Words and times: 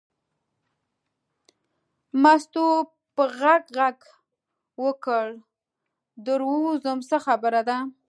مستو 2.21 2.65
په 3.15 3.23
غږ 3.39 3.63
غږ 3.77 3.97
وکړ 4.83 5.25
در 6.25 6.39
وځم 6.49 6.99
څه 7.09 7.17
خبره 7.25 7.61
ده. 7.69 7.77